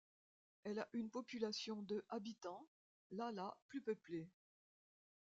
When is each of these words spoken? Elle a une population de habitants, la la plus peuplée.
Elle 0.63 0.79
a 0.79 0.89
une 0.93 1.11
population 1.11 1.83
de 1.83 2.03
habitants, 2.09 2.65
la 3.11 3.31
la 3.31 3.55
plus 3.67 3.83
peuplée. 3.83 4.27